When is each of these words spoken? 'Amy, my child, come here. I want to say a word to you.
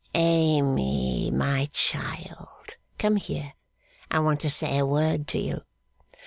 'Amy, 0.15 1.29
my 1.29 1.69
child, 1.73 2.75
come 2.97 3.17
here. 3.17 3.53
I 4.09 4.17
want 4.17 4.39
to 4.39 4.49
say 4.49 4.79
a 4.79 4.83
word 4.83 5.27
to 5.27 5.37
you. 5.37 5.61